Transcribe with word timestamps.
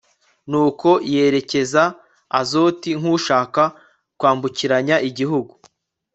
nuko 0.49 0.89
yerekeza 1.13 1.83
azoti 2.39 2.89
nk'ushaka 2.99 3.63
kwambukiranya 4.19 4.95
igihugu 5.09 5.53